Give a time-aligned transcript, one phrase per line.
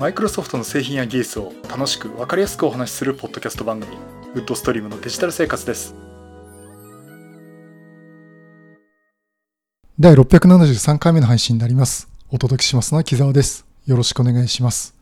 [0.00, 3.98] マイクロソフトの製品や技術を楽しく分かりやすくお話しするポッドキャスト番組
[4.32, 5.94] ウッドストリームのデジタル生活です
[9.98, 14.94] 第673回目の配信になりますお届けしますのは木澤ですよろしくお願いします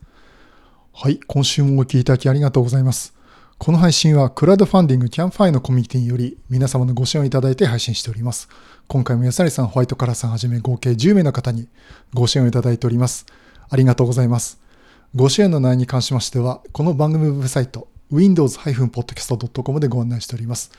[0.91, 3.15] はい今週もお聞きいただきありがとうございます
[3.57, 8.49] この配信はクラウドファンディングキャンプファイヤーのコミュニティにより皆様のご支援をいただいて配信しております。
[8.87, 11.67] 今回も安成さん、ホワイトカラーさんはじめ合計10名の方に
[12.13, 13.25] ご支援をいただいております。
[13.69, 14.68] ありがとうございます。
[15.15, 20.69] ご支援の内容に関しましては、この番組ウェブサイト、windows-podcast.com でご案内しております。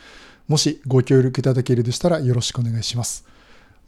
[0.46, 3.26] もしご協力いただけるでしたらよろしくお願いします。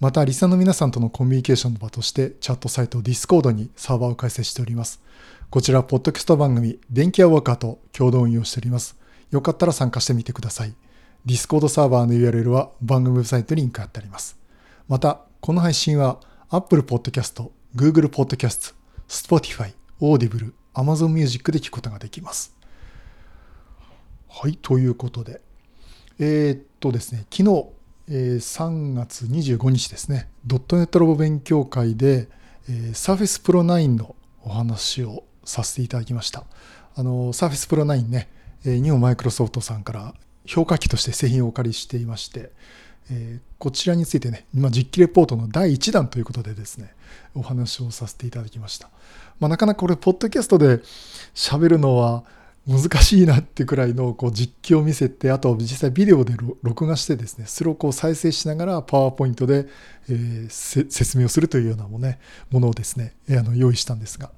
[0.00, 5.00] また、リサの皆さんとのコミュニケーションの場として、チャットサイト Discord にサーバーを開設しております。
[5.48, 8.96] こちら、ポッドキャスト番組、電気屋ウォーカーと共同運用しております。
[9.30, 10.74] よかったら参加してみてください。
[11.24, 14.36] Discord サーバーの URL は番組ウェブサイトにリンク貼ってあります。
[14.88, 16.18] また、この配信は
[16.50, 18.74] Apple Podcast、Google Podcast、
[19.06, 22.54] Spotify、Audible、Amazon Music で聞くことができます。
[24.28, 25.40] はい、ということで。
[26.18, 27.66] えー、っとですね、昨日、
[28.08, 32.28] えー、3月25日ですね、ドットネットロボ勉強会で、
[32.68, 36.44] えー、Surface Pro 9のお話をさせていただきました。
[36.96, 38.28] あの、Surface Pro 9ね、
[38.64, 40.14] 日本マイクロソフトさんから
[40.46, 42.50] 評価機として製品をお借りしていまして、
[43.10, 46.94] えー、こちらについてね、今実機レポートの第1弾ということでですね、
[47.34, 48.90] お話をさせていただきました。
[49.42, 50.78] まあ、なかなかこれ、ポッドキャストで
[51.34, 52.22] 喋るのは
[52.64, 59.66] 難しいなってくらいのこう実機を見せて、あと実際ビデオで録画してですね、それをこう再生しながらパワーポイントで、
[60.08, 62.20] えー、説明をするというようなも,、ね、
[62.52, 64.30] ものをですね、あの用意したんですが、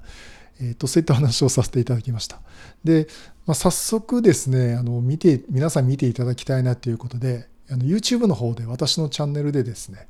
[0.59, 2.41] えーと、そういった話をさせていただきました。
[2.83, 3.05] で、
[3.45, 10.07] まあ、早速ですね、あの見て皆さん見ていただきたいなということで、の YouTube の方で私のチャンネルでですね、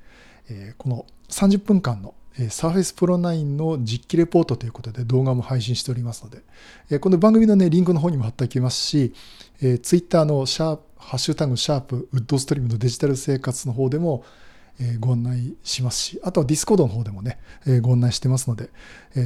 [0.49, 6.29] えー、この30分間の Surface Pro 9の実機レポートということで動画も配信しておりますの
[6.89, 9.13] で、この番組のね、リンクの方にも貼っておきますし、
[9.81, 14.25] Twitter のシャープ、ハッシュタグシャープ、ウッドストリームのデジタル生活の方でも
[14.99, 17.39] ご案内しますし、あとは Discord の方でもね、
[17.81, 18.69] ご案内してますので、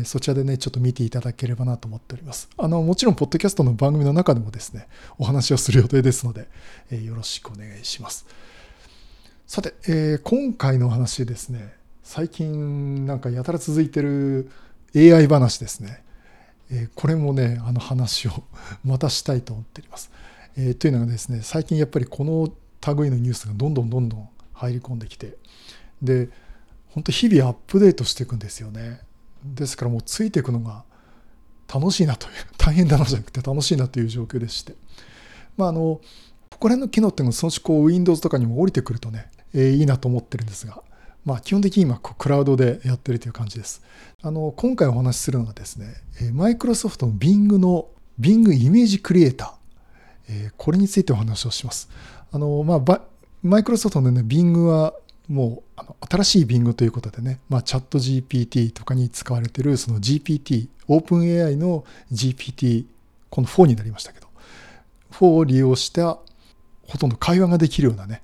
[0.05, 2.47] そちらでね、ちょっと見ていただければなと思っております。
[2.57, 6.47] あの、もちろん、ポッドキャストの番組の中でもですね、お話をする予定ですので、
[6.91, 8.27] よろしくお願いします。
[9.47, 11.78] さて、今回のお話ですね、
[12.11, 14.49] 最近なんかやたら続いてる
[14.95, 16.03] AI 話ですね。
[16.71, 18.31] えー、これもね、あの話を
[18.83, 20.09] またしたいと思っております。
[20.57, 22.51] えー、というのがですね、最近やっぱりこの
[22.95, 25.37] 類のニュースがどんどんどんどん入り込んできて、
[26.01, 26.29] で、
[26.87, 29.01] 本当日々アップデートしていくんですよね。
[29.45, 30.85] ですからもうついていくのが
[31.71, 34.73] 楽しいなという、 大変だなじゃなくて楽しいなという状況でして。
[35.57, 36.01] まああの、
[36.49, 40.81] ここら辺の機能っていうのはそのうこう Windows とかにも降りてくるとね、えー、いいなと思ってるんですが、
[41.25, 43.81] まあ、基本的に今クラウドでやってるという感じです。
[44.21, 45.93] あの今回お話しするのはですね、
[46.33, 47.87] マイクロソフトの Bing の
[48.19, 51.89] Bing イメージクリエイター、これについてお話をします。
[52.31, 53.01] あのまあ、
[53.41, 54.93] マイクロソフトのね、Bing は
[55.27, 62.85] もうあの新しい Bing ということでね、まあ、チャット GPT とかに使われているその GPT、OpenAI の GPT、
[63.29, 64.27] この4になりましたけど、
[65.11, 66.17] 4を利用した
[66.87, 68.21] ほとんど会話ができるようなね、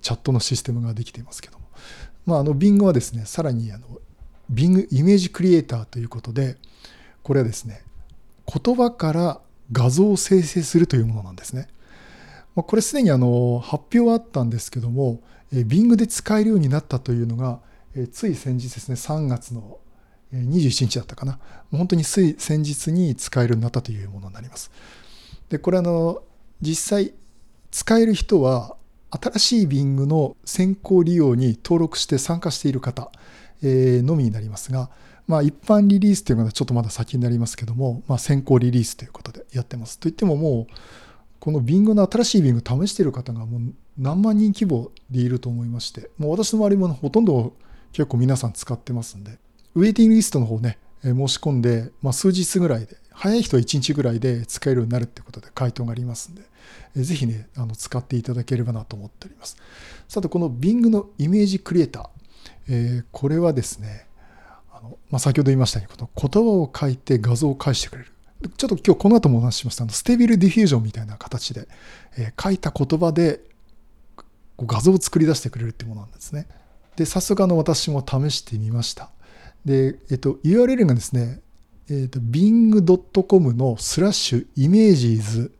[0.00, 1.64] チャットのシステムができていますけども、
[2.30, 3.86] まあ、あの Bing はですね、さらにあの
[4.52, 6.56] Bing イメージクリエイターということで、
[7.24, 7.82] これはですね、
[8.46, 9.40] 言葉から
[9.72, 11.66] 画像を生成するというものなんですね。
[12.54, 15.20] まあ、これすでにあの発表はあったんですけども、
[15.52, 17.58] Bing で使えるようになったというのが、
[18.12, 19.78] つい先日ですね、3月の
[20.32, 21.40] 21日だったかな。
[21.72, 24.70] 本当につい先日に使えるようになったというものになります。
[25.48, 26.22] で、これあの、
[26.60, 27.12] 実際
[27.72, 28.76] 使える人は
[29.10, 33.10] 新しい Bing の先行利用に登録して参加している方、
[33.62, 34.90] えのみになりますが、
[35.30, 39.98] まあ、一般リリースというのはちょっとまだ先になりますけども、まあ、先行リリースということでやってます。
[39.98, 40.74] といってももう、
[41.38, 43.60] この Bing の新しい Bing 試している方がもう
[43.96, 47.54] 何万人規模でいると思いまして、もう私の周りもほとんど
[47.92, 49.38] 結構皆さん使ってますんで、
[49.74, 56.42] ウェイティングリストの方ね、申し込んで、まあ、数日ぐらいで、早い人は1日ぐらいで使えるようになるってことで回答がありますんで、
[56.94, 59.58] ぜひね、あの使っていただければなと思っております。
[60.08, 62.08] さて、この Bing のイメージクリエイター、
[62.70, 64.06] えー、これはですね、
[64.72, 68.12] あのまあ、先ほど言いましたように、この言葉を書いて画像を返してくれる。
[68.56, 71.68] ちょっと今日この後もお話ししますあの Stable Diffusion みたいな形で、
[72.16, 73.42] えー、書いた言葉で
[74.58, 76.46] 画像を作り出してくれるっていうものなんですね。
[76.96, 79.10] で、早速あの私も試してみました。
[79.66, 81.40] で、えっと、URL がですね、
[81.90, 85.50] えっと、bing.com のスラッシュ images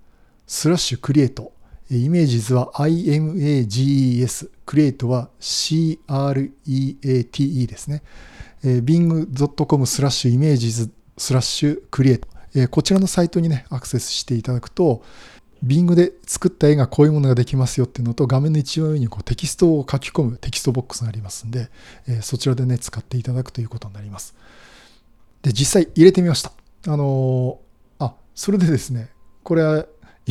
[0.47, 4.49] スラッシュ create。images は IMAGES。
[4.64, 6.47] create は CREATE
[7.67, 8.03] ですね。
[8.62, 15.03] bing.com スラッシュ images スラッシュ create、えー、こちらのサイトにね、アクセスしていただくと、
[15.67, 21.71] Bing で作った絵がこういうものができますよっていうのと、画面の一番上にこうテキストを書き込むテキストボックスがありますんで、
[22.06, 24.35] えー、そちらでね、使っていただくということになります。
[25.42, 26.52] で、実際入れてみました。
[26.87, 29.10] あのー、あ、それでですね、
[29.42, 29.87] これ入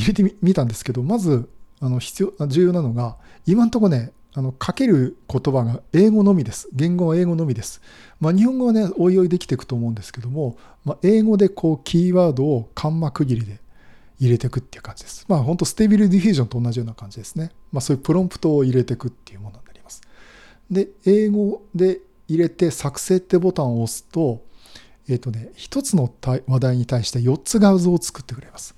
[0.07, 6.69] れてみたんですけど、まず、あの、必要、重要なのが、今んとこね、あの書ける言葉が英語のみです。
[6.71, 7.81] 言語は英語のみです。
[8.19, 13.59] まあ、日本語はね、おいおいできていくと思うんですけども、まあ、英語でこうキーワードをカンマ区切りで
[14.19, 15.25] 入れていくっていう感じです。
[15.27, 17.51] まあ本当ステビルディフュージョンと同じような感じですね。
[17.71, 20.01] まあそういうプロンプトを入れていくっていうものになります。
[20.69, 24.43] で、英語で入れて作成ってボタンを押すと、
[25.09, 28.75] えっ、ー、とね、一つの話題に対して4つ画像を作ってくれます。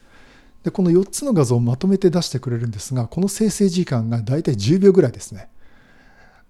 [0.64, 5.50] で、この4つの画像をまとめて出してくれるんですが、この生成時間がだいたい10秒ぐらいですね。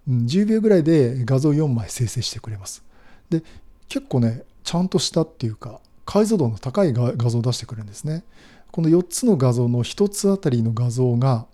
[0.08, 2.84] 10秒ぐらいで画像4枚生成してくれます。
[3.28, 3.42] で、
[3.88, 8.22] 結構ね、ちゃんとしたっていうか、解像度の高い画像を出してくれるんですね。
[8.70, 11.46] この4つの画像の1つあたりの画像が、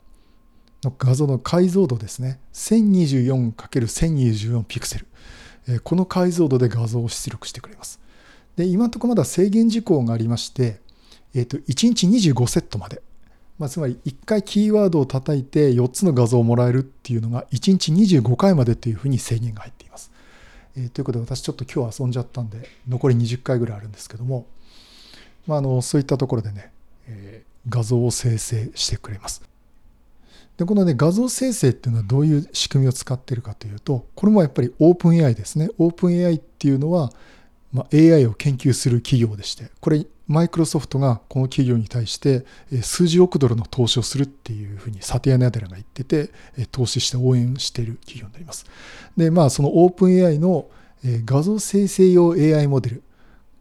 [0.85, 2.41] の画像の解像度ですね。
[2.53, 5.07] 1024×1024 ピクセル。
[5.83, 8.01] この解像度で画像を出力してくれます。
[8.59, 10.81] で、今のところまだ制限事項がありまして、
[11.33, 13.01] え、ー、と、1日25セットまで。
[13.57, 20.13] まあ、つまり1回キーワードを叩いて4つの画像をもらえるっていうのが1日25回までというふうに制限が入っています。
[20.77, 24.47] えー、ということで私ちょっと今日遊んじゃったんで残り20回ぐらいあるんですけども、
[25.49, 26.71] まあ、あのそういったところでね
[27.09, 29.43] え画像を生成してくれます。
[30.57, 35.69] で、このね、画像生成っていうのはどういう仕組みを使っているかというと、これもやっぱり OpenAI ですね。
[35.79, 37.13] OpenAI っていうのは、
[37.73, 42.45] まあ、AI を研究する企業でして、これ、マイクロソフトがこの企業に対して
[42.83, 46.31] 数十億ドルの投資をするっていうふうにサティア・ナデラが言ってて、
[46.71, 48.67] 投資して応援している企業になります。
[49.17, 50.67] で、まあ、その OpenAI の
[51.25, 53.03] 画像生成用 AI モデル、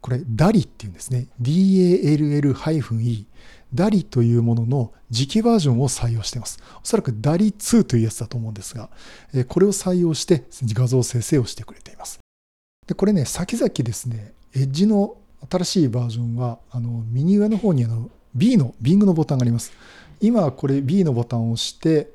[0.00, 1.28] これ DALI っていうんですね。
[1.40, 3.26] DALL-E。
[3.74, 6.58] DALI というものの次期バージョンを採用しています。
[6.82, 8.90] おそらく DALI2 というやつだと思うんですが、
[9.48, 12.18] これを採用して画像生成をしてくれています。
[12.88, 15.16] でこれね、先々ですね、エッジの
[15.48, 19.72] 新しいバージョンは、あの右上の方にあの B の Bing のボタンがあります。
[20.20, 22.10] 今これ B のボタンを押して、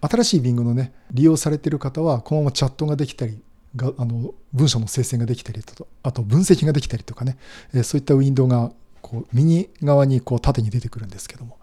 [0.00, 3.40] 新しい Bing のね、利用されてる方は、このままチャットができたり、
[3.76, 7.36] があの文章の生成ができたりとあと分析ができたりとかね、
[7.74, 8.72] えそういったウィンドウが
[9.02, 11.58] こう右側にこう縦に出てくるんですけども、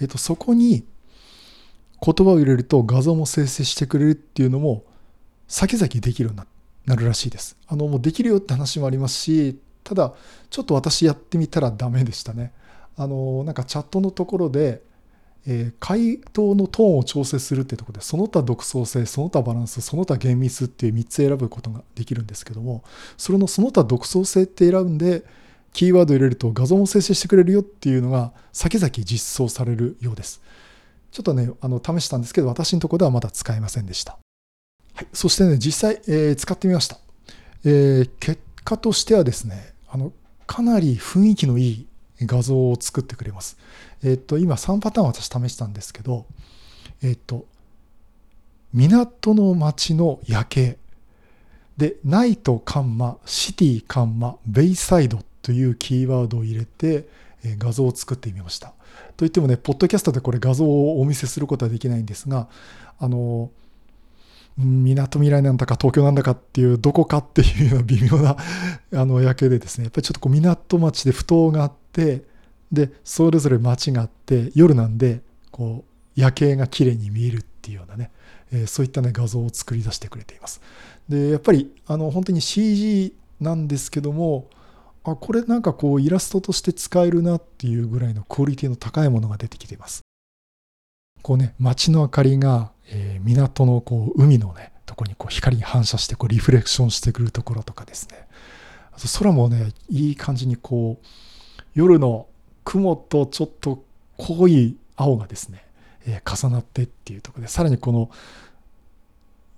[0.00, 0.84] えっと、そこに
[2.04, 4.82] 言葉を入れると画像も生成してくれるっていうのも
[5.48, 6.46] 先々できるようになっ
[6.86, 7.56] なるらしいです。
[7.66, 10.14] あのもうできるよって話もありますしただ
[10.50, 12.52] ちょっと私やってみたらダメでしたね。
[12.96, 14.82] あのなんかチャットのところで
[15.46, 22.82] えー、回答のトーンを調整するってとこでその他独創性その他バランスその他厳密っていう3つ選ぶことができるんですけども
[23.18, 25.24] それのその他独創性って選んで
[25.72, 30.40] キーワード入れると画像も生成してくれるよっていうのが先々実装されるようです
[31.10, 34.18] ちょっとねあの試したんですけど私のとこではまだ使えませんでした、
[34.94, 36.98] はい、そしてね実際、えー、使ってみました、
[37.64, 40.12] えー、結果としてはですねあの
[40.46, 41.86] かなり雰囲気のいい
[42.22, 43.56] 画像を作ってくれます。
[44.02, 46.26] えっと、今3パターン私試したんですけど、
[47.02, 47.46] えっと、
[48.72, 50.78] 港の街の夜景。
[51.76, 57.08] で、ナイトカンマ、シティカンマ、ベイサイドというキーワードを入れて、
[57.42, 58.72] え画像を作ってみました。
[59.16, 62.48] といってもね、ポッドキャストでこれ画像をお見せすることはできないんですが、
[62.98, 63.50] あの、
[64.56, 68.36] みなとみらいなんだか東京なんだかっていうどこかっていうような微妙な
[68.94, 72.22] あの夜景でですねやっぱりちょっとこう港町で埠頭があって
[72.70, 78.10] でそれぞれ街があって夜なんでこう夜景が綺麗に見えるっていうようなね、
[78.52, 80.60] えー、そういったね画像を作り出してくれています。
[81.08, 84.48] でやっぱりあの本当に CG なんですけども
[85.02, 90.02] あこれなんかこうイラストとして使えるなっていうぐらいのクオリティの高いものが出てきています。
[91.22, 98.26] こうね街の明かりが、えー、港のこう海のねとこにこう光に反射してこうリフレクションしてくるところとかですね。
[98.92, 101.06] あと空もねいい感じにこう
[101.74, 102.28] 夜の
[102.62, 103.84] 雲とちょっと
[104.16, 105.64] 濃い青がですね、
[106.06, 108.10] えー、重なってっていうところでさらにこの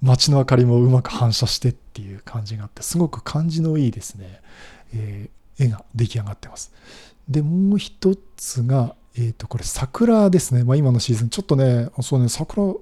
[0.00, 4.40] 街の明かりもうまく反射してっていう感じがあってすごく感じのいいですね、
[4.95, 6.73] えー、絵が出来上がってます。
[7.28, 11.28] でもう一つが、えっ、ー、とこれ桜ですね、まあ、今のシーズン。
[11.28, 12.75] ちょっとねそうね桜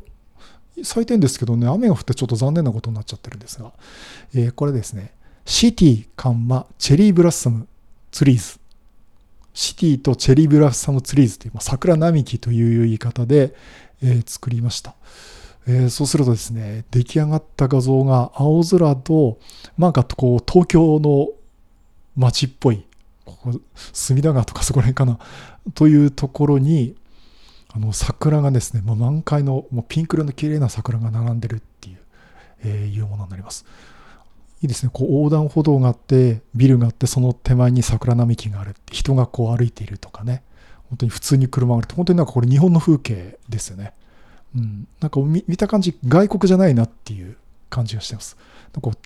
[0.83, 3.73] 咲いてんですけどね雨が降ってちょっと残念なことになっちゃってるんですが、
[4.35, 5.13] えー、これですね。
[5.45, 7.69] シティカンマチェリーブラッサム
[8.11, 8.59] ツリーズ。
[9.53, 13.55] シティとチェリーブラッサムツリーズという、まあ、桜並木という言い方で、
[14.03, 14.95] えー、作りました。
[15.67, 19.39] えー、そうするとですね、出来上がった画像が青空と、
[19.79, 21.29] なんかこう東京の
[22.17, 22.85] 街っぽい、
[23.25, 23.61] ここ、
[23.93, 25.19] 隅田川とかそこら辺かな、
[25.75, 26.97] というところに、
[27.75, 31.99] あの桜がですね、もう満開のもうピンク色の綺麗な桜が並んでるっていう、
[32.63, 33.67] えー、いうものになります。
[34.63, 40.45] いいですね、こう横断歩道があって、ビルがあって、その手前に桜並木がある人がこう歩いているとかね、
[40.89, 43.93] 本当に普通に車があるって、本当になんかこれ日本の風景ですよね。
[44.57, 47.37] うん、なんか見た感じ、外国じゃないなっていう
[47.71, 48.37] 感じがしてます。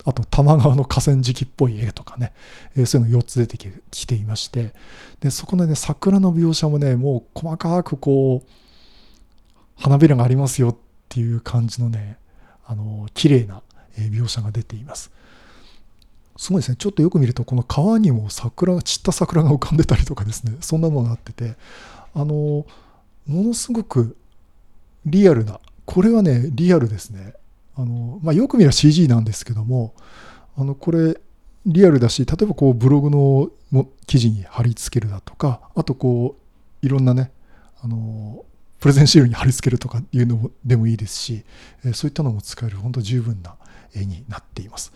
[0.05, 2.33] あと、多摩川の河川敷っぽい絵とかね、
[2.75, 3.57] えー、そういうの4つ出て
[3.91, 4.73] きていまして、
[5.19, 8.49] で、そこのね、桜の描写もね、もう細かくこう、
[9.75, 10.75] 花びらがありますよっ
[11.07, 12.17] ていう感じのね、
[12.65, 13.61] あの、綺麗な
[13.97, 15.11] 描写が出ています。
[16.37, 16.77] すごいですね。
[16.77, 21.55] ちょっとよく見ると、この川にも桜、散った桜が浮かんでたりとかですね、そんなのがあってて、
[22.13, 22.65] あの、
[23.27, 24.15] ものすごく
[25.05, 27.33] リアルな、これはね、リアルですね。
[27.79, 29.93] あの、まあ、よく見れば CG なんですけども、
[30.57, 31.17] あの、これ、
[31.65, 33.49] リアルだし、例えばこう、ブログの
[34.05, 36.35] 記事に貼り付けるだとか、あとこ
[36.83, 37.31] う、いろんなね、
[37.81, 38.43] あの、
[38.79, 41.43] プレゼンシールに貼り付けるとかいうのでもいいですし、
[41.93, 43.55] そういったのも使える本当十分な
[43.93, 44.93] 絵になっています。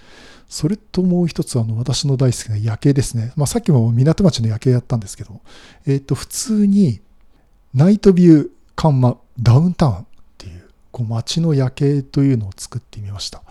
[0.47, 3.33] それともう一つあの私の大好きな夜景ですね。
[3.35, 5.41] まあ、さっきも港町の夜景やったんですけど、
[5.85, 7.01] え、ー、と普通に
[7.73, 10.07] ナイトビューカンマダウンタウン
[10.93, 13.41] こう街の夜景というのを作ってみました。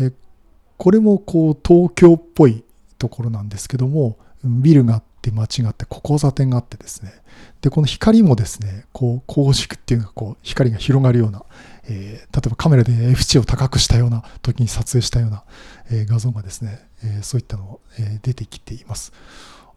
[0.00, 0.10] え
[0.78, 2.64] これもこう東京っぽい
[2.98, 7.12] ところなんですけどもビルがあって街があって交差点があってですね
[7.60, 11.42] でこの光もですねこう光軸っていうのがこう光が広がるような、
[11.88, 15.44] えー、例えばカメラで F 値を高くしたような時に撮影したような、
[15.90, 19.12] えー、画像がですね、えー、そういったのが、え出てきています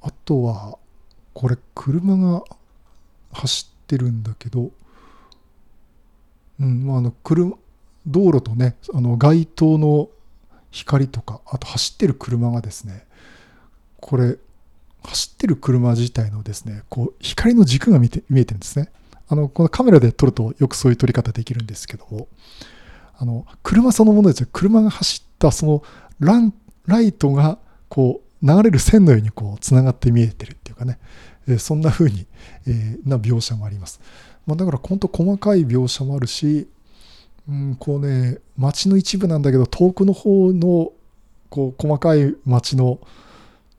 [0.02, 0.78] あとは
[1.34, 2.44] これ車が
[3.32, 4.70] 走ってるんだけど
[6.62, 7.58] うんまあ、あの車
[8.06, 10.10] 道路とねあの街灯の
[10.70, 13.06] 光とかあと走ってる車がですね
[14.00, 14.38] これ
[15.04, 18.90] 走ってる車自体のですねこう光の軸が見て見えてるんですね。
[19.28, 22.28] あのこのカメラで撮るとよくそういう撮り方できるんですけども
[23.18, 24.50] あの車そのものですよ。
[24.52, 25.84] 車が走ったその
[26.20, 26.54] ラン
[26.86, 27.58] ライトが
[27.90, 31.00] こう流れる線のようにこうつながって見えてるっていうかね、
[31.48, 32.26] えそんな風に、
[32.68, 34.02] え、な描写もあります。
[34.46, 36.68] まあ、だから本当細かい描写もあるし、
[37.50, 40.92] うん、こうね街の一部なんだけど遠くの方の
[41.50, 43.00] こう細かい街の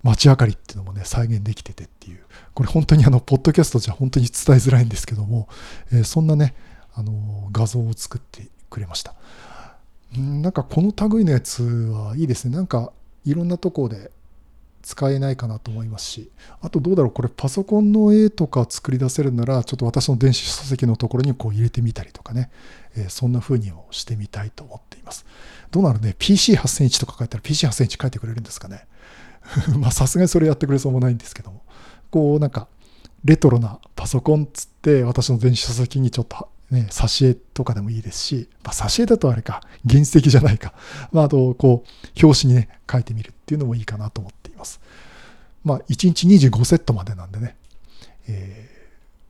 [0.02, 2.20] 街明かりっていうのもね再現できててっていう。
[2.54, 5.48] これ本当にあのポッドキャストじゃ本当に伝えづらいんですけども、
[5.92, 6.54] えー、そんなね
[6.94, 9.14] あの画像を作ってくれました。
[10.16, 12.56] なんかこの類のやつはいいですね。
[12.56, 12.92] なんか
[13.24, 14.10] いろんなとこで
[14.82, 22.50] 使えないかなと思いますし、あとどうだろう、これパソコンの絵とか作り出せるなら、ちょっと私の電子書籍のところにこう入れてみたりとかね、
[22.96, 25.24] えー、そんな風にもしてみたいと思っています。
[25.70, 28.86] どうなるね、PC8001 とか書いたら PC8001 書いてくれるんですかね？
[29.78, 31.62] まあさすがにそれやってくれそうもないんですけども、
[32.10, 32.68] こうなんか、
[33.24, 40.72] レトロなパソコンつって私の電子書籍にちょっとね、挿絵とかでもいいですし、まあ、挿絵だとあれか、原石じゃないか。
[41.12, 44.80] まあ、あと、こう、表紙にね、書いてみるっていうのもいいかなと思ってます。
[45.64, 47.56] まあ、1日25セットまでなんでね、
[48.28, 48.68] え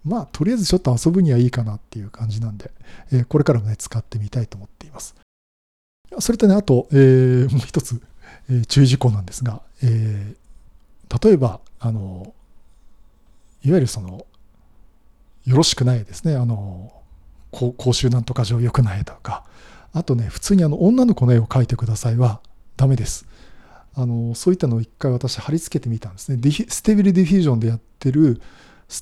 [0.07, 2.71] ー、まあ、とりあえずちょっと遊ぶにはいいかなっていう感じなんで、
[3.12, 5.15] えー、これからもね、使ってみたいと思っています。
[6.21, 8.01] それとね、あと、えー、もう一つ、
[8.51, 12.35] えー、注意事項なんですが、えー、例えば、あの、
[13.65, 14.27] いわゆるその、
[15.47, 16.93] よろしくないですね、あの、
[17.51, 19.45] 公衆なんとか上良くないとか、
[19.93, 22.41] あとね、普通にあの女の子の絵を描いてくださいは
[22.77, 23.27] ダメです。
[23.94, 26.38] あのそういったのを一回私貼り付けてみたんですね。
[26.68, 28.40] ステビルディフュージョンでやってる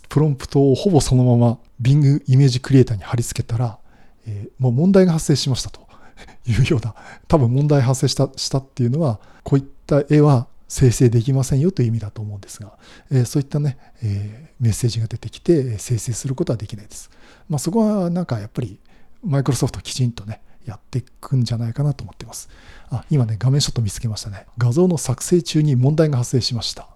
[0.09, 3.79] プロンプトをほぼそのまま Bing イメージクリエイターに貼り付けたら、
[4.27, 5.87] えー、もう問題が発生しましたと
[6.47, 6.95] いうような、
[7.29, 12.79] 多分問題発生したしたっていうのは、こういった絵は生成できませんよという意味だと思うんですが、
[13.11, 17.11] えー、そういったね、えー、メッセージが出てきて生成することはできないです。
[17.49, 18.79] まあ、そこはなんかやっぱり
[19.25, 22.49] マイクロソフトきちんとね、やっていくんじゃないかなと思ってます。
[22.91, 24.47] あ、今ね、画面ショット見つけましたね。
[24.59, 26.89] 画像の作成中に問題が発生しました。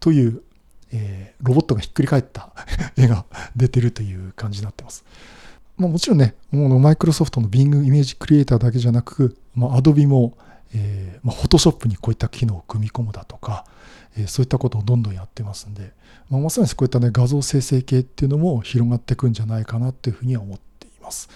[0.00, 0.42] という、
[0.92, 2.52] えー、ロボットがひっくり返った
[2.96, 3.24] 絵が
[3.56, 5.04] 出てるという感じになってます。
[5.76, 10.36] まあ、もちろんね、マイクロソフトの Bing イメージクリエイターだけじゃなく、まあ、Adobe も、
[10.74, 13.66] えーまあ、Photoshop にこういった機能を組み込むだとか、
[14.16, 15.92] えー、そういったことをどんどんやってますんで、
[16.30, 21.28] まあ、まさにこういったね、画像生成系っていうのも広がっていくんじゃないかなっていうふうには思っています。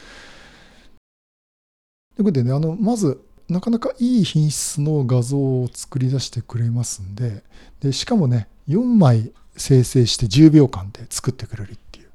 [2.21, 7.43] ということでね、あの、まず、なかなかいい品質の画像を作り出してくれますんで、
[7.81, 12.09] でしかもね、4枚生成して10秒間で作ってくれるっていう、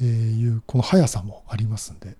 [0.00, 0.06] えー、
[0.40, 2.16] いうこの速さもありますんで、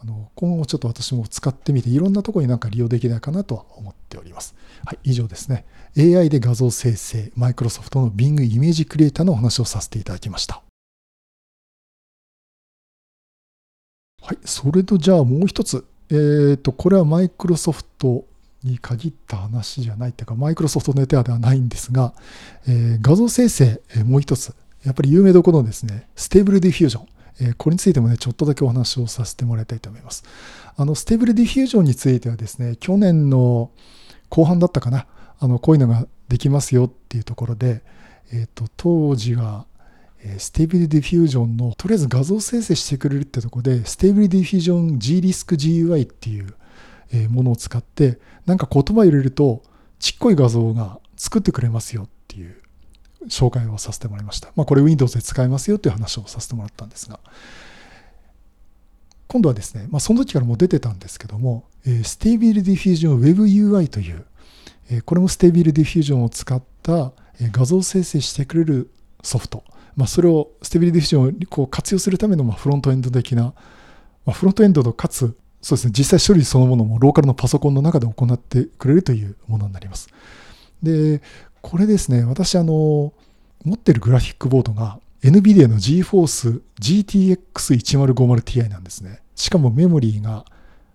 [0.00, 4.54] あの今後ちょっと私も使ってみていろんなとこになんか利用できないかなとは思っております。
[4.84, 5.64] はい、以上ですね。
[5.98, 10.62] AI で画像生成、マイクロソフトの Bing イメージクリエイターのお話をさせていただきました。
[14.22, 15.84] はい、それとじゃあもう一つ。
[16.10, 18.24] えっ、ー、と、これはマイクロソフト
[18.64, 22.14] に限った話じゃないっていうか、マイクロソフトネタではないんですが、
[22.66, 24.54] えー、画像生成、えー、もう一つ。
[24.84, 27.06] やっぱり有名どころのですね、 Stable Diffusion。
[27.42, 30.24] えこれについてもね、ちょっとだけお話をさせてもらいたいと思います。
[30.76, 33.70] あの、 Stable Diffusion についてはですね、去年の
[34.28, 35.06] 後半だったかな、
[35.38, 37.82] あの、こういうのができますよっていうところで、
[38.32, 39.66] えっ、と、当時は、
[40.38, 46.54] Stable Diffusion の、とりあえず画像生成してくれるってとこで、 Stable Diffusion GRisk GUI っていう、
[47.30, 49.62] ものを使って、なんか言葉入れると、
[49.98, 52.56] ちっこい画像が作ってくれますよっていう
[53.28, 54.52] 紹介をさせてもらいました。
[54.56, 57.18] まあ、これ Windows で使えますよという話をさせてもらったんですが、
[59.26, 64.24] 今度はですね、まあ、その時からもう出てたんですけども、えー、Stable Diffusion WebUI という、
[65.04, 67.12] これも Stable Diffusion を使った、
[67.52, 68.90] 画像生成してくれる
[69.22, 69.64] ソフト、
[70.00, 73.52] まあ、それを Stable Diffusion をこう活用するためのまフロントエンド的な、ま
[74.28, 80.08] あ、フロントエンドとかつそうですね、実際処理そのものもローカルのパソコンの中で行ってくれるというものになります。
[80.82, 81.20] で、
[81.60, 83.12] これですね、私、あの、
[83.62, 89.20] 持ってるグラフィックボードが NVIDIA の GForce GTX1050Ti なんですね。
[89.34, 90.46] しかもメモリーが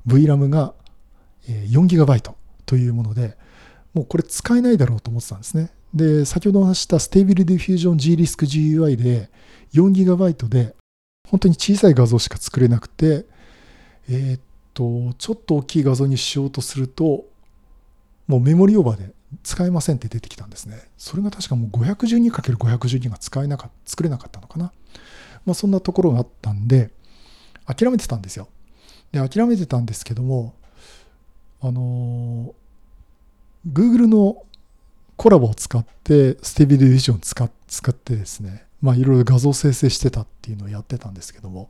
[0.08, 0.74] VRAM が
[1.48, 2.34] 4GB
[2.66, 3.38] というもので、
[3.94, 5.70] もうこれ使えないだろうと思ってたんですね。
[5.96, 9.30] で、先ほどお話した Stable Diffusion GRISC GUI で
[9.74, 10.76] 4GB で
[11.30, 13.26] 本当に小さい画像しか作れなくて、
[14.10, 14.42] えー、っ
[14.74, 17.26] と、ちょっと大きい画像にしようとすると、
[18.28, 19.12] もうメモリオーバーで
[19.44, 20.88] 使えませんって出てきたんですね。
[20.98, 24.72] それが確かもう 512×512 が使えなか作れなかったのかな。
[25.46, 26.92] まあそんなところがあったんで、
[27.66, 28.50] 諦めてたんですよ。
[29.12, 30.54] で、諦めてたんですけども、
[31.62, 34.44] あのー、Google の
[35.18, 41.70] コラボを使って、ステビルビジョンを使使ってですね、まあいろいろ画像生成してたっていうのをやってたんですけども、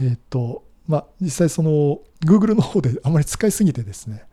[0.00, 4.24] えっ、ー、と、まあ実際その Google の方であまり使いすぎてですね、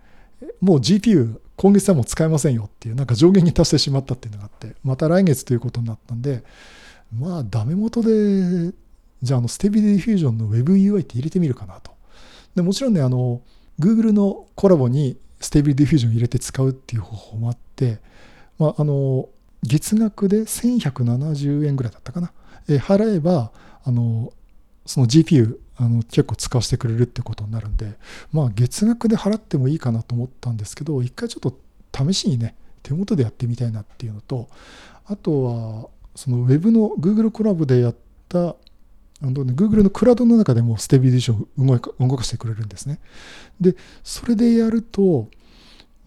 [0.61, 6.43] もう GPU 今月はもう使えませんよっていうなんか上限に達してしまったっていうのがあってまた来月ということになったんで
[7.13, 8.73] まあダメ元で
[9.21, 11.91] じゃああのステビディフュージョンの WebUI って入れてみるかなと。
[12.55, 13.41] でもちろんねあの
[13.79, 17.99] Google のコラボにステビディフュージョン入れて使うっていう方法もあって、
[18.59, 19.29] まあ、あの
[19.63, 22.31] 月額で1170円ぐらいだったかな、
[22.67, 23.51] え払えば
[23.83, 24.31] あの
[24.85, 27.93] その GPU あの結構使わせてくれるってことになるんで、
[28.33, 31.57] まあ月額で払ってもいいかなと思ったんですけど、一回ちょっと
[32.11, 34.49] 試しにね、手元でやってみたいなっていうのと、
[35.05, 37.95] あとは、その Web の Google コラボでやっ
[38.27, 38.55] た、あ
[39.21, 42.99] のね、Google のクラウドの中でもステビディションを動かしてくれるんですね。
[43.61, 45.29] で、それでやると、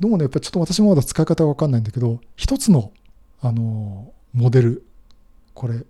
[0.02, 2.90] どうもね、やっぱちょっと私もまだ使い方がわかんないんだけど、一つの、
[3.40, 4.84] あの、モデル、
[5.54, 5.84] これ、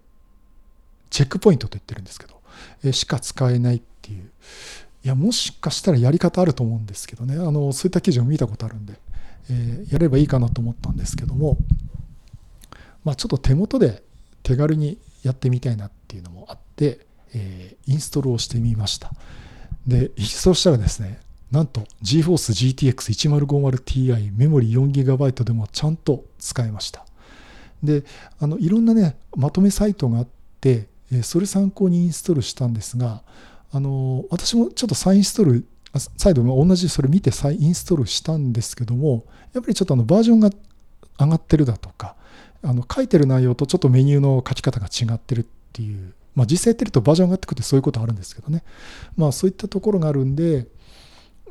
[1.09, 2.35] チェックポイントと言ってるんですけど、
[2.85, 4.31] えしか使えないっていう。
[5.03, 9.01] いや、もしかしたらやり方あると思うんですけどね、あのそういった記事を見たことあるんで、
[9.49, 11.57] えー、やればいいかなと思ったんですけども、
[13.05, 14.03] まあ、ちょっと手元で
[14.43, 19.11] 手軽にやってみたいなっていうのもあって、えー、インストールをしてみました。
[19.87, 21.19] で、インストールしたらですね、
[21.53, 27.05] なんと GForce GTX 1050Ti メモリ 4GB でもちゃんと使えました。
[27.83, 28.05] で、
[28.41, 30.27] あのいろんなね、まとめサイトがあっ
[30.61, 30.89] て、
[31.23, 33.23] それ参考にインストールしたんですが、
[33.71, 35.67] あの私もちょっと再インストール、
[36.17, 40.51] 再度同じそれ見て再インストールしたんですけども、やっぱりちょっとあのバージョンが
[41.21, 42.17] 上がってるだとか、
[42.63, 48.63] あの書いてる内容とちょっとメニューの書き方が違ってるっていう、まあ、実際やってるとバージョン上がってくるとそういうことあるんですけどね、
[49.17, 50.67] まあ、そういったところがあるんで、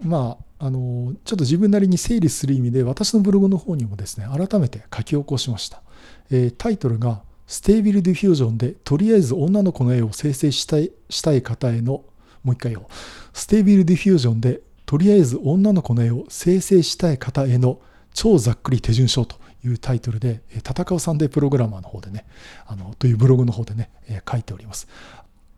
[0.02, 5.82] まあ、あのちょっと自分なりに整理する意味で私のブログの方にもですね改めて書き起こしました、
[6.30, 12.04] えー、タイトルがステービルディフュージョンでとりあえず女の子の絵を生成したいしたい方への
[12.44, 12.88] もう一回よ
[13.34, 17.80] Stable Diffusion でとりあえず女の子の絵を生成したい方への
[18.14, 22.26] 超ざっくり手順書というタイトルで戦うサンデープログラマーの方でね
[22.66, 23.90] あのというブログの方でね
[24.30, 24.88] 書いております。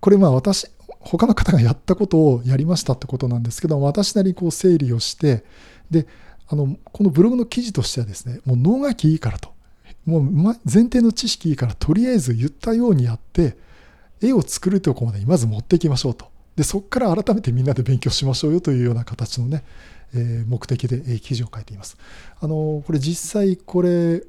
[0.03, 0.67] これまあ私
[0.99, 5.45] 他の方がやったことをやりましたってことなんですけど私なりにこう整理をして
[5.89, 6.07] で
[6.49, 9.53] あのこのブログの記事としてはですねもう能書きいいからと。
[10.05, 13.55] もう前提の知識いいからとりあえず言ったようにやって
[14.21, 16.27] 絵を作るとこまでにまず持っていきましょうと。
[16.57, 19.63] でそこから改めてみんなで勉強しましょうよというような形のね、
[20.13, 21.95] えー、目的で、え、記事を書いています。
[22.41, 24.21] あのこれ実際これ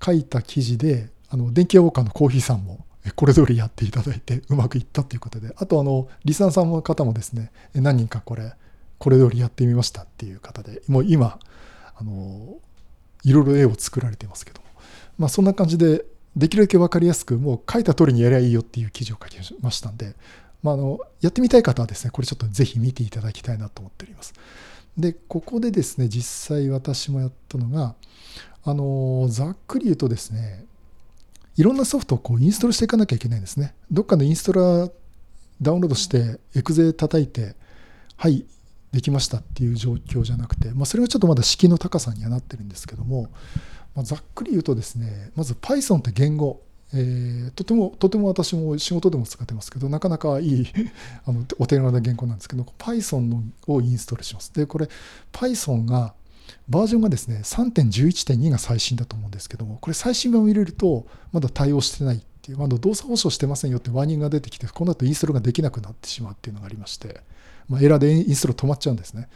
[0.00, 8.52] 書いた記事であの電気屋ウォーカーのコーヒーさんもこれ通りやっていただいてうまくいったということで、あとあの、リスナーさんの方もですね、何人かこれ、
[8.98, 11.38] これ通りやってみましたっていう方で、もう今、
[11.94, 12.58] あの、
[13.24, 14.66] いろいろ絵を作られてますけども、
[15.18, 16.04] まあそんな感じで、
[16.36, 20.14] できるだけ分かりやすく、もう書いた通りにやりゃいいよっていう記事を書きましたんで、
[20.62, 24.34] まあ、あのやってみたい方はですね、これちょっとぜひ見ていただきたいなと思っております。
[24.98, 27.94] で、ここでですね、実際私もやったのが、
[28.64, 30.64] あのざっくり言うとですね、
[31.56, 33.74] いろんなソフトをこうインストールしていかなきゃいけないんですね。
[33.90, 34.90] どっかのインストラ
[35.62, 37.54] ダウンロードして、エクゼ叩いて、
[38.16, 38.44] はい、
[38.92, 43.30] できましたっていう状況じゃなくて、まあ、それはちょっとまだ敷居の高さにはなってるんですけども、
[43.94, 46.60] まあ、ざっくり言うとですね、まず Python って言語、
[46.94, 50.66] えー、とてもとても私も仕事でも使ってますけどなかなかいい
[51.26, 54.88] あのお手軽な言語なんですけど Python のをインストールしますでこれ
[55.32, 56.14] Python が
[56.68, 67.20] バージョンがですね3.11.2が最新だと思うんですけどもこれ最新版を入れるとまだ対応してないっていうまだ動作保証してませんよってワーニングが出てきてこの後インストールができなくなってしまうっていうのがありまして、
[67.68, 69.28] まあ、エラーでインストール止まっちゃうんですね、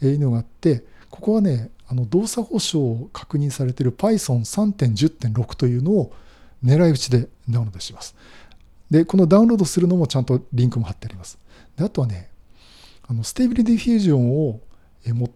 [0.00, 6.12] えー、いうのがあってここはねあの動作保証を確認されている Python3.10.6 というのを
[6.64, 8.16] 狙い撃ちでダウンロードします。
[8.90, 11.38] で、このダウンロードするのもちゃんとリンクも貼ってあります。
[11.76, 12.30] であとはね、
[13.06, 14.60] あの Stable Diffusion を
[15.04, 15.30] えも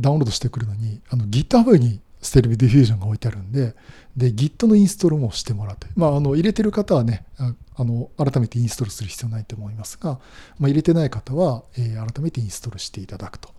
[0.00, 3.74] ダウンロードしてくるのに、あの GitHub に Stable Diffusion が置いてあるんで、
[4.16, 10.20] で、Git のインストールもしてもらって、まあ、あの入れてる方はねあ、の改めてインストールする必要ないと思いますが、
[10.58, 13.50] まあ、入れてない方は、えー、改めてインストールしていただくと。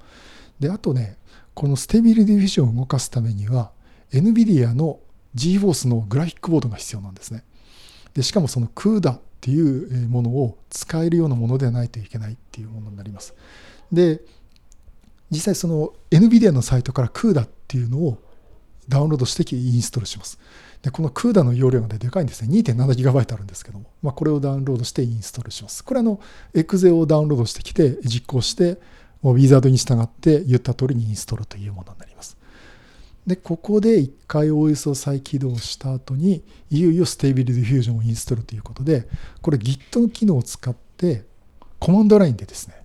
[0.60, 1.18] で、あとね、
[1.54, 3.72] このステビルディフュージョンを動かすためには、
[4.12, 5.00] NVIDIA の
[5.36, 7.44] GForce のグラフィックボードが必要なんですね。
[8.14, 13.34] でしかもその CUDA っていうものを使えるようなものではないといけないっていうものになります。
[13.92, 14.22] で、
[15.32, 18.18] 実際その NVIDIA のサイトから CUDA っていうのを
[18.88, 20.38] ダウンロードしてインストールします。
[20.82, 22.50] で、この CUDA の容量が、ね、でかいんですね。
[22.52, 25.84] 2.7GB あるんですけども、まあ、これをダウンロードしてインストールします。
[25.84, 26.20] これあの、
[26.54, 28.80] エクゼをダウンロードしてきて実行して、
[29.24, 32.36] ウィザードに従って言った通りにインストールというものになります。
[33.28, 39.08] で、ここで一回 OS を再起動した後に、いよいよ Stable Diffusion をインストールということで、
[39.42, 41.26] これ Git の機能を使って、
[41.80, 42.81] コマンドラインでですね、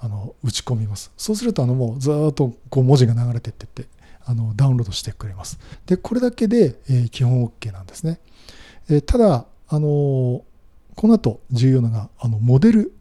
[0.00, 1.12] あの打ち込みます。
[1.16, 3.86] そうすると、あのもうずっとこう文字が流れてってって、
[4.24, 5.58] あのダウンロードしてくれます。
[5.86, 8.20] で、これだけで、えー、基本 OK なんですね。
[8.88, 10.42] えー、ただ、あのー、
[10.94, 12.92] この後重要なのが、あのモデル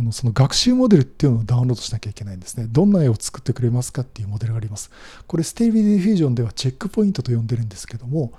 [0.00, 2.66] あのその学習モデルっていうのをダウンロードしなきゃいけないんですね。
[2.70, 4.90] どんな絵を作ってくれますかっていうモデルがあります。
[5.26, 8.32] これ、 Stable Diffusion ではチェックポイントと呼んでるんですけども、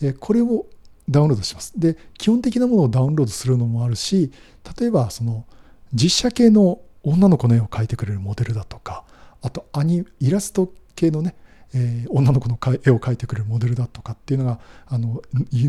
[0.00, 0.64] えこれを
[1.06, 1.78] ダウンロードします。
[1.78, 4.32] で、基本的なものをダウンロードするのもあるし、
[4.80, 5.44] 例えば、その
[5.92, 9.04] 実写系の女の子の絵を描いてくれるモデルだとか、
[9.42, 11.34] あとアニイラスト系のね、
[11.74, 15.08] えー、女の子の絵を描いてくれるモデルだとかっていうのがあの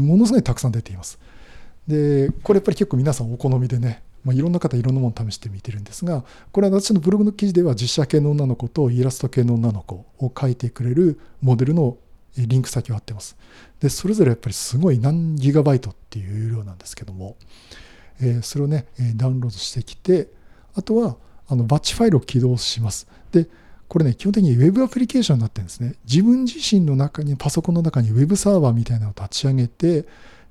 [0.01, 1.19] ものすごいたくさん出ています。
[1.87, 11.97] でこれやっぱり結構皆さんお好みでねまあ、いろんな方いろんなもの試してみてるんですがこれは私のブログの記事では実写系の女の子とイラスト系の女の子を描いてくれるモデルの
[12.35, 13.37] リンク先を貼ってます。
[13.79, 17.37] でそれぞれやっぱりすごい何ギガバイトっていう量なんですけども、
[18.19, 20.27] えー、それをねダウンロードしてきて
[20.75, 23.07] あとはあのバッチファイルを起動します。
[23.31, 23.47] で
[23.87, 25.95] これね、基本的に Web アプリケーションになってるんですね。
[26.05, 30.05] 自分自身の中に、パソコンの中に Web サーバーみたいなのを立ち上げて、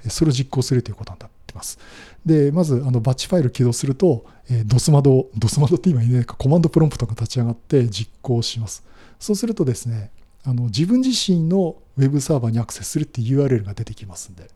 [0.08, 1.78] それを実行するということになってます。
[2.24, 8.84] で、まずあのバッチファイルを起動すると、えー、ドスマド、ドスマドって今言えないか、コマンドプロンプトが立ち上がって実行します。
[9.18, 10.10] そうするとですね、
[10.44, 14.48] あの自分自身のウェブサーバーにアクセスするっていう URL が出てきますんで、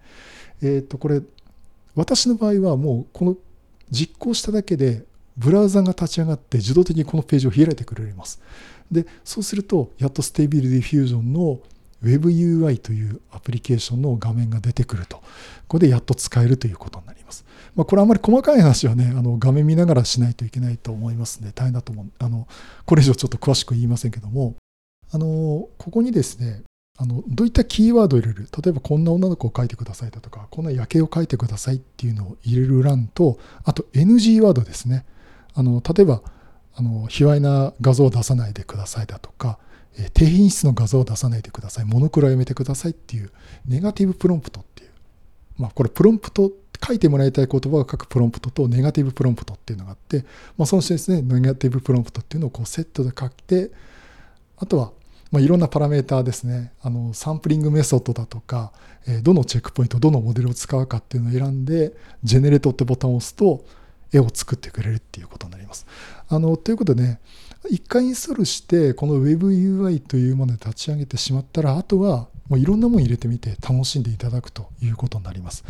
[0.63, 1.23] えっ、ー、と、これ、
[1.95, 3.37] 私の場合はもうこの
[3.91, 5.05] 実行しただけで、
[5.39, 8.41] ブラウザが立ち上がって自動的にこのページを開いてくれます。
[8.91, 11.61] で、そうすると、やっとステービルディフュージョンの
[12.03, 15.19] WebUI というアプリケーションの画面が出てくると。
[15.19, 15.23] こ
[15.69, 17.45] こでやっと使えるということになります。
[17.77, 22.07] まあ、これあまり細かい話はね、あの画面見ながらしないといけないと思いますので、大変だと思う。
[22.19, 22.49] あの、
[22.85, 24.57] これ以上ちょっと詳しく言いませんけども、
[25.13, 26.63] あの、ここにですね、
[27.01, 28.49] あのどういったキーワードを入れる？
[28.61, 35.07] 例えばこんな女の子を描いてくださいだとかこんな夜景を描いてくださいっていうのを入れる欄とあと NG ワードですね
[35.59, 36.23] あの例えば
[36.75, 39.59] あの卑猥な画像を出さないでくださいだとか
[39.99, 41.85] え低品質の画像を出さないでください。
[41.85, 43.33] モノクロはやめてくださいっていう
[43.67, 44.91] ネガティブプロンプトっていう。
[45.59, 46.53] まあこれプロンプト、
[46.87, 50.25] 書いてもらいたい言葉を書くプロンプトとネガティブプロンプトっていうのがあって、
[50.57, 53.73] まあそのしてですね、ネガティブプロンプトっていうのをこうセットで書いて、
[54.57, 54.93] あとは
[55.31, 58.73] まあ、いろんなパラメーターですね、あのサンプリングメソッドだとか、
[59.07, 61.93] えどのチェックポイント、どのモデルを使うかっていうのを選んで、
[62.23, 63.65] ジェネレートってボタンを押すと、
[64.13, 65.87] 絵を作ってくれるっていうことになります。
[66.29, 67.21] あのということでね、
[67.71, 75.65] 一回インストールして、この WebUI というもので立ち上げてしまったら、あとはもういろんなもの入れてみて楽しんでいただくということになります。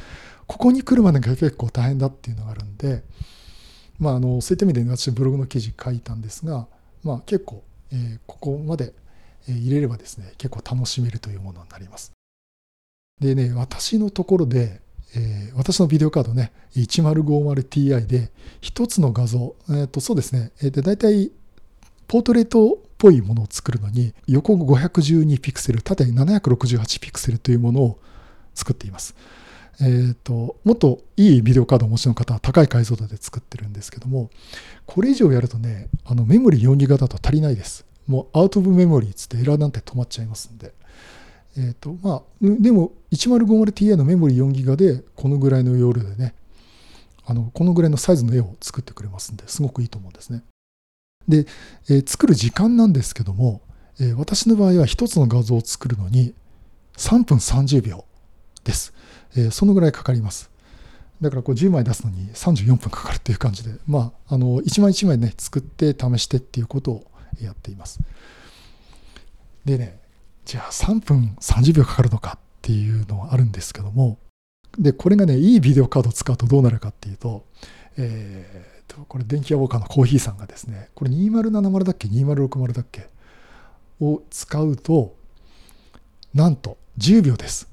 [0.46, 3.02] ここに来るまでが結構大変だっていうのがあるんで、
[3.98, 6.66] まあ、あのそういった意味で私ブログの記事書いたんですが、
[7.02, 8.92] まあ、結構、えー、ここまで
[9.46, 12.12] 入れればですね結構楽しめるというものになります。
[13.20, 14.80] でね私のところで、
[15.16, 21.30] えー、私のビデオカードね 1050Ti で一つの画像、えー、とそうですね、えー、で大体
[22.06, 27.98] ポートレートっぽいものを作るのに横512ピクセル縦768ピクセルというものを
[28.54, 29.14] 作っています。
[29.80, 34.28] えーと、もっといいビデオカードをお持ちの方は高い解像度で作ってるんですけども
[34.86, 37.86] これ以上やるとねあのメモリ4ギガだと足りないです。
[38.08, 40.72] もうアウト・オブ・メモリーつってエラーなんて止まっちゃいますんで。
[41.58, 46.34] えっ、ー、とまあでも 1050Ti のメモリ4ギガでこのぐらいの容量でね
[47.26, 50.44] あのこのぐらいのサイズの絵を作ってくれますんですごくいいと思うんですね
[51.28, 51.46] で、
[51.90, 53.60] えー、作る時間なんですけども、
[54.00, 56.34] えー、私の場合は1つの画像を作るのに
[56.96, 58.04] 3分30秒
[58.64, 58.92] です。
[59.36, 60.50] え、そのぐらいかかります。
[61.20, 68.00] だからこう10枚出すのに34分かかるっていう感じで、まあ、あの1枚1枚ね、作って試してっていうことをやっています。
[69.64, 70.00] でね、
[70.48, 74.16] じゃあ3分30秒かかるのかっていうのはあるんですけども、
[74.78, 77.44] で、これがね、いいビデオカードを使うとどうなるかっていうと、
[77.98, 83.10] えーと、これ電気屋ウォーカーのコーヒーさんがですね、これ2070だっけ ?2060 だっけ？
[84.00, 85.14] を使うと、
[86.32, 87.68] なんと10秒です。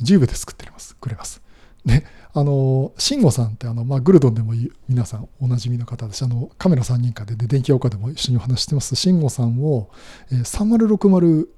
[0.00, 0.96] 10秒で作ってます。
[0.96, 1.42] くれます。
[1.84, 4.52] で、あの、慎吾さんってあの、まあ、グルドンでも
[4.88, 6.24] 皆さんおなじみの方です。
[6.24, 8.94] あの、カメラ3人かでで、電気屋ウォーカーでも一緒にお話してます。
[8.96, 9.90] 慎吾さんを、
[10.30, 11.48] えー、3060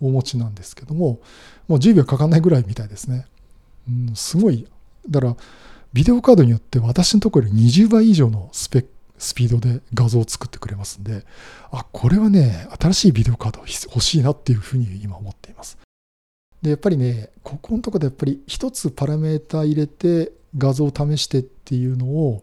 [0.00, 1.20] お持ちなんですけども、
[1.68, 3.26] もう10秒かかんないぐらいみたいですね。
[3.88, 4.66] うん、すごい。
[5.08, 5.36] だから、
[5.92, 8.86] ビデオカードによって私のところより20倍以上のスペ
[9.18, 11.24] スピードで画像を作ってくれますんで、
[11.70, 15.78] あ、これはね、新しいビデオカード欲しいなっていうふうに今思っています。
[16.62, 22.42] で、やっぱりね、ここのところでやっぱり一つパラメータ入れて画像を試してっていうのを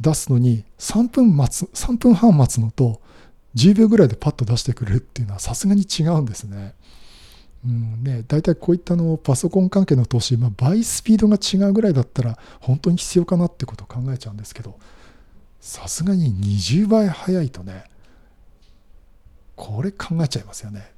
[0.00, 3.00] 出すのに3分待つ、3分半待つのと
[3.54, 6.74] 10秒ぐらいでパッと出してくれるっていうのはさすがに違うんですね。
[7.66, 14.78] うんね、大体こういったのパソコン関係の投資、まあ、倍スピードが違うぐらいだったら本当に必要かなってことを考えちゃうんですけど
[15.60, 17.82] さすがに20倍早いとね
[19.56, 20.92] これ考えちゃいますよね。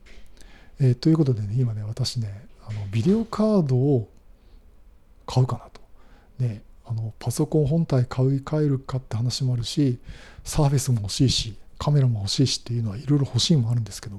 [0.80, 4.08] えー、ということでね今ね私ねあのビデオカードを
[5.26, 5.80] 買うかなと。
[6.38, 10.00] ねあのパソコン本体買い替えるかって話もあるし
[10.42, 14.16] サービスも欲しいしカメラも欲しいしっていうのはいろいろ欲しいもあるんですけど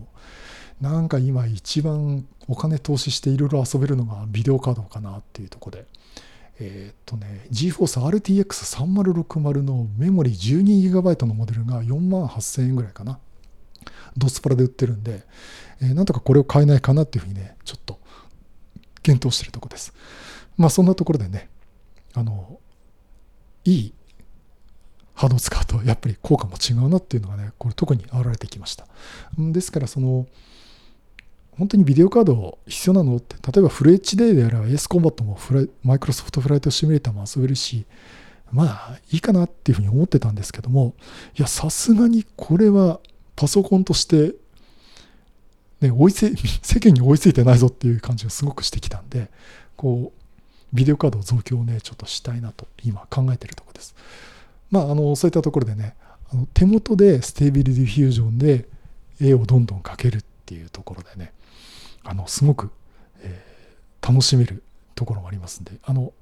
[0.79, 5.85] なんか今一番お金投資していろいろ遊べるのがビデオカードかなっていうとこで。
[6.59, 13.19] え、っとね、GForce RTX3060 のメモリ 12GB のモデルが4万8000円ぐらいかな。
[14.15, 15.23] ドスパラで売ってるんで、
[15.81, 17.99] えー、なんとかこれを買えないかなっていうふうにね、ちょっと
[19.03, 19.93] 検討してるとこです。
[20.57, 21.49] まあそんなところでね、
[22.13, 22.59] あの、
[23.65, 23.93] いい
[25.13, 28.87] ハードを使うとやっぱり効果も違うなっていうのがね、これ特に現れてきました。
[29.37, 30.27] ですからその、
[31.51, 33.17] 本当にビデオカード必要なの？
[33.17, 35.37] って、例えばフル HD であれば AS コンバットも
[35.83, 37.85] マイクロソフトフライトシミュレーターも遊べるし、
[38.51, 40.95] まあいいかなっていうふうに思ってたんですけども、
[41.37, 42.99] いや、さすがにこれは
[43.35, 44.33] パソコンとして、
[45.81, 49.29] ね、追いつ 世間に追いついてないぞっていう感じがすごくしてきたんで、
[49.75, 50.21] こう、
[50.73, 53.95] ビデオカード増強をね、ちょっとしたいなと今考えてるとこです。
[54.69, 55.95] まあ、あの、そういったところでね、
[56.31, 58.69] あの手元でステービルディフュージョンで
[59.19, 61.33] 絵をどんどん描けるっていうところでね、
[62.03, 62.71] あのすごく、
[63.19, 64.63] えー、楽しめる
[64.95, 66.13] ところもありますんで、あの、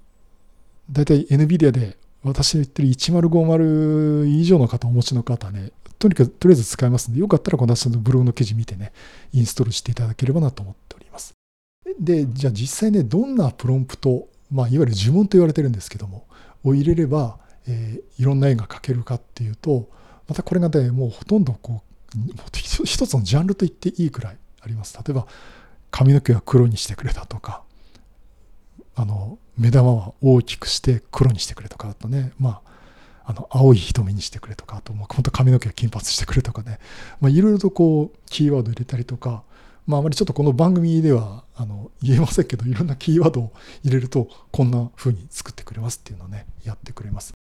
[0.92, 8.92] 大体 NVIDIA で私の言ってる1050以上の方お持ちの方ね、とにかくとりあえず使えますんで、よかったらこの私のブログの記事見てね、
[9.34, 11.34] インストールしていただければなと思っております。
[12.00, 16.26] で、じゃあ実際ね、どんなプロンプト、まあ、いわゆる呪文と言われてるんですけども、
[16.64, 19.90] を入れれば、えー、いろんな絵が描けるかっていうと、
[20.28, 21.82] またこれがね、もうほとんどこ
[22.16, 24.98] う、一つのジャンルと言っていいくらいあります。
[24.98, 25.28] 例えば、
[25.92, 27.64] 髪の毛は黒にしてくれたとか
[28.96, 32.70] あの目玉は大きくして黒にしてくれとかあとねまあ
[33.30, 36.80] あの青い瞳にしてくれとかあともう本当髪の毛金髪してくれとかね
[37.22, 39.44] いろいろとこうキーワード入れたりとか
[39.86, 47.34] まああまりちょっとこの番組ではあの言えませんけどいろんなキーワードを入れるとこんな風に作ってくれますっていうのをねやってくれます。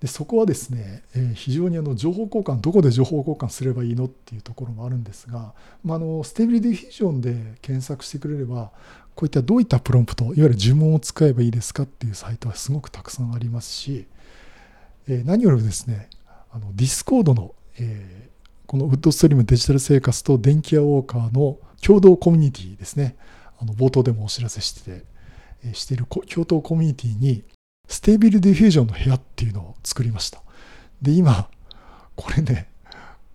[0.00, 8.72] でそこはですね、えー、非常にあの情報交換どこで情報交換すればいいのっていうところもあるんですが、まあ、あの Stable Diffusion で検索してくれれば
[9.14, 14.06] こういったどういったプロンプトいわゆる呪文を使えばいいですかっていうサイトはすごくたくさんありますし、
[15.08, 16.08] えー、何よりもですね
[16.50, 23.16] あの Discord の、えー、このウッドストリームデジタル生活と電気屋ウォーカーの共同コミュニティですね。
[23.58, 25.04] あの冒頭でもお知らせしてて、
[25.64, 27.44] えしている共同コミュニティに、
[27.88, 30.42] ステービルディフュージョンの部屋っていうのを作りました。
[31.00, 31.48] で、今、
[32.16, 32.68] これね、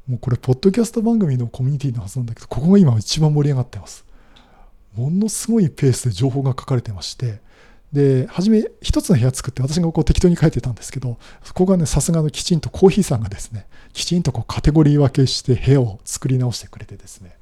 [0.08, 4.06] もうこれ、ポッドキャスト番組のコミュニティのはずなんだけど、ここが今一番盛り上がってます。
[4.96, 7.42] ものすごいペースで情報が書かれてまして、
[7.94, 17.38] で、初め一つの部屋作って私がこう適当に書いてたんですけど、ここがね、さすがのきちんとコーヒーさんがですね、きちんとこうカテゴリー分けして部屋を作り直してくれてですね、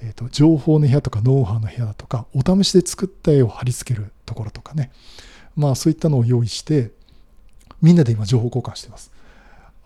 [0.00, 4.90] えーと、情報の部屋とかノウハウの部屋だとか、お試しで作った絵を貼り付けるところとかね、
[5.56, 6.90] まあそういったのを用意して、
[7.82, 9.12] みんなで今情報交換してます。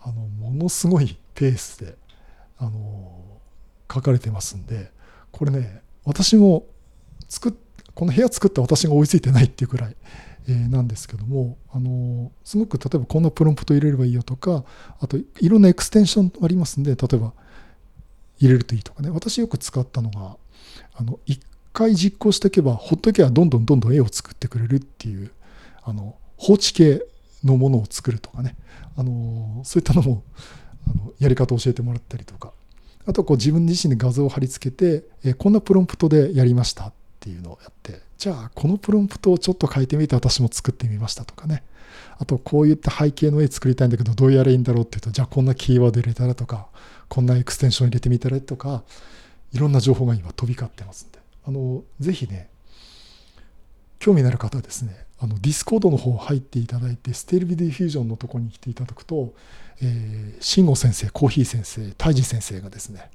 [0.01, 1.95] あの、ものすごいペースで、
[2.59, 3.11] あの、
[3.93, 4.91] 書かれてますんで、
[5.31, 6.65] これね、私も
[7.27, 7.66] 作って
[7.97, 9.95] この部屋作った私が追いついてないっていうくらい、
[10.47, 14.65] えー、なんですけども、あのすごく例えばこんなプロンプト入れればいいよとか、
[14.99, 17.33] あといろんなエクステンションありますんで、例えば
[18.37, 19.09] 入れるといいとかね。
[19.09, 20.37] 私よく使ったのが、
[20.93, 21.41] あの、一
[21.73, 25.31] 回実行しておけば、ほっとけばどんどんどんどん絵を作ってくれるっていう、
[25.81, 27.03] あの、放置系
[27.43, 28.55] のものを作るとかね。
[28.95, 30.21] あの、そういったのも、
[30.85, 32.53] あのやり方を教えてもらったりとか。
[33.07, 36.91] あとこう自分自身で画像を貼り付けて、えこんなプロンプトでやりました
[37.27, 41.63] っていうのをやってじゃあこのプロンプトをちょっと変えてみて私も作ってみましたとかね。
[42.19, 46.67] あとこういった背景の絵作りたいんだけどどうやればいいんだろうっていうとじゃあこんなキーワード入れたらとか
[47.09, 48.83] こんなエクステンション入れてみたらとか
[49.51, 51.19] いろんな情報が今飛び交ってますんで。
[51.45, 52.49] あのぜひね
[53.99, 59.33] 興味のある方はですねあの Discord の方入っていただいて Stable Diffusion のとこに来ていただくと、
[59.81, 63.09] えー、慎吾先生コーヒー先生泰治先生がですね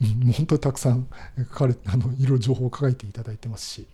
[0.00, 3.86] 本当にたくさん書かれあのいろいろ情報を書いていただいてますし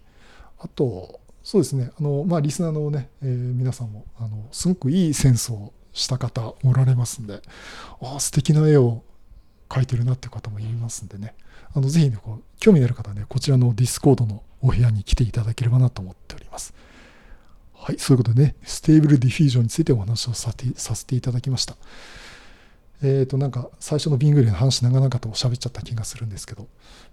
[0.58, 7.40] あとそうですねあの、まあ、リスナーのね、えー、皆さんもあのすごくいいセンスをした方おられますんで
[8.00, 9.02] ああ素敵な絵を
[9.68, 11.34] 描いてるなっていう方もいますんでね
[11.74, 16.72] あのぜひねこう興味のある方はねこちらの Discord のお部屋に来ていただければなと思っております。
[17.74, 21.74] はい、そういうことでね、 Stable Diffusion についてお話をさせていただきました。
[23.02, 26.68] えっ、ー、と、なんか最初のビングリの話長々と喋っちゃった気がするんですけど、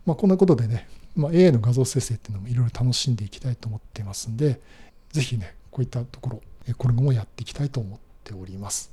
[0.05, 4.61] まあ、こんなことでね、まあ、AI の画像生成っていうのもいろいろ楽しんでいきたいと思っていますんで、
[5.11, 6.41] ぜひね、こういったところ、
[6.77, 8.91] これもやっていきたいと思っております。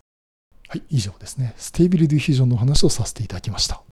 [0.68, 1.54] はい、以上ですね。
[1.58, 3.82] Stable Diffusion の話をさせていただきました。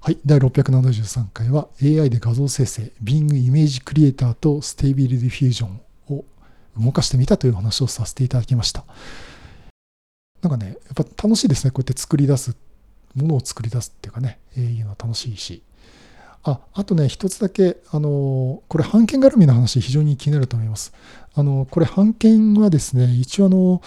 [0.00, 5.80] はい、第673回は AI で画像生成、Bing イメージクリエイターとステービルディフュージョン
[6.14, 6.24] を
[6.78, 8.84] 動かしてみたという話をさせていただきました。
[10.44, 11.70] なんかね、やっぱ楽しいですね。
[11.70, 12.54] こうやって作り出す、
[13.14, 15.62] ものを作り出すっていうかね、えいうのは楽しいし。
[16.42, 20.92] あ、あとね、一つだけ、あの、これ、版権絡みの話、非常に気になると思います。
[21.34, 23.82] あの、これ、版権はですね、一応、あの、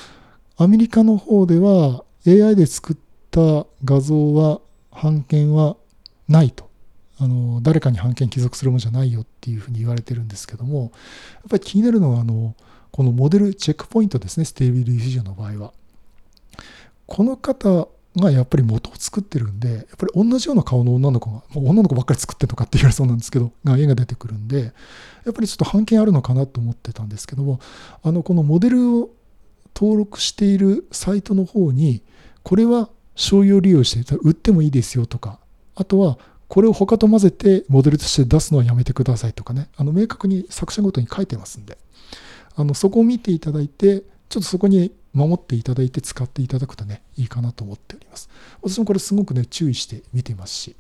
[0.58, 2.98] アメリカの方では、AI で作っ
[3.30, 4.60] た画像は、
[4.92, 5.78] 版権は
[6.28, 6.68] ないと。
[7.20, 10.92] あの、誰かに版権帰属するものじゃないよっていうふうに言われてるんですけども、やっ
[11.50, 12.56] ぱり気になるのは、あの、
[12.92, 15.74] このモデルチェックポイントですね、ステービルディフュージョンの場合は。
[17.08, 24.74] この方がやっぱり元を作ってるんで、やっぱり同じような顔の女の子が、もう女の子ばっかり作ってるのかって言われそうなんですけど、が絵が出てくるんで、
[25.26, 27.60] やっぱりちょっと半径あるのかなと思ってたんですけども、
[28.04, 29.10] あの、このモデルを
[29.76, 32.02] 登録しているサイトの方に、
[32.44, 35.40] これは商用利用して売ってもいいですよとか、
[35.76, 36.18] あとは
[36.48, 41.78] これを他と混ぜてモデルとして出すのはやめてくださいとかね、あの明確に作者ごとに書いてますんで、
[42.56, 48.30] あのそこを見ていただいて、ちょっとそこに守っていただいて使っていただくとね、いいかなと思っております。
[48.62, 50.76] 私もこれすごくね、注意して見てますし、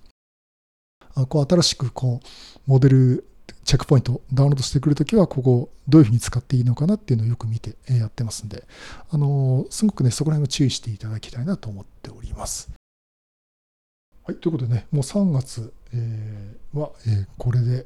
[1.16, 2.28] あこう新しくこう、
[2.68, 3.26] モデル
[3.64, 8.64] チェックポイントダウンロードしてくるときは、ここどういうふうに使っていいのかなっていうのをよく見てやってますんで、
[9.10, 12.70] あのすごくね、そこら辺を注意していただきたいなと思っております。
[14.24, 17.86] はい、ということでね、もう3月、えー、は、えー、これで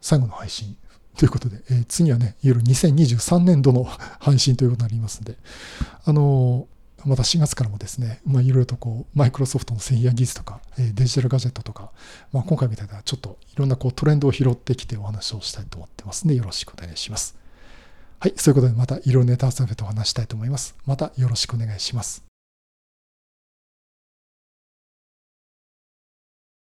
[0.00, 0.76] 最後の配信
[1.16, 3.84] ということで、えー、次はね、いわゆる2023年度の
[4.20, 5.36] 配信ということになりますので、
[6.04, 11.92] あのー、また4月からもですね、まあ、いろいろとこう、マイクロソフトの製品技術とか、えー、デジタルガジェットとか、
[12.32, 17.36] まあ、今回みたいなちょっといろんなこうトレンドを拾ってきてお話をしたいと思ってますので、よろしくお願いします。
[18.18, 20.74] はい、そういうことでまたいろいろネタ集めてお話したいと思います。
[20.86, 22.33] またよろしくお願いします。